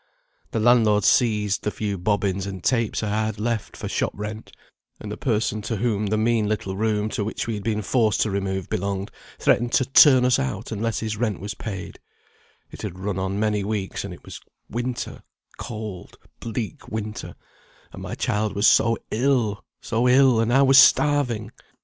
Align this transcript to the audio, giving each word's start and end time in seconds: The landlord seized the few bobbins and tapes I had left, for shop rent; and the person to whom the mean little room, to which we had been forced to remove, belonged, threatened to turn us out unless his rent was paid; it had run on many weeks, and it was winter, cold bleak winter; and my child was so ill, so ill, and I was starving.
The 0.49 0.59
landlord 0.59 1.03
seized 1.03 1.61
the 1.61 1.69
few 1.69 1.95
bobbins 1.95 2.47
and 2.47 2.63
tapes 2.63 3.03
I 3.03 3.09
had 3.25 3.39
left, 3.39 3.77
for 3.77 3.87
shop 3.87 4.13
rent; 4.15 4.51
and 4.99 5.11
the 5.11 5.15
person 5.15 5.61
to 5.61 5.75
whom 5.75 6.07
the 6.07 6.17
mean 6.17 6.47
little 6.49 6.75
room, 6.75 7.07
to 7.09 7.23
which 7.23 7.45
we 7.45 7.53
had 7.53 7.63
been 7.63 7.83
forced 7.83 8.21
to 8.21 8.31
remove, 8.31 8.67
belonged, 8.67 9.11
threatened 9.37 9.73
to 9.73 9.85
turn 9.85 10.25
us 10.25 10.39
out 10.39 10.71
unless 10.71 11.01
his 11.01 11.17
rent 11.17 11.39
was 11.39 11.53
paid; 11.53 11.99
it 12.71 12.81
had 12.81 12.97
run 12.97 13.19
on 13.19 13.39
many 13.39 13.63
weeks, 13.63 14.03
and 14.03 14.11
it 14.11 14.23
was 14.25 14.41
winter, 14.67 15.21
cold 15.59 16.17
bleak 16.39 16.87
winter; 16.87 17.35
and 17.93 18.01
my 18.01 18.15
child 18.15 18.53
was 18.55 18.65
so 18.65 18.97
ill, 19.11 19.63
so 19.81 20.09
ill, 20.09 20.39
and 20.39 20.51
I 20.51 20.63
was 20.63 20.79
starving. 20.79 21.51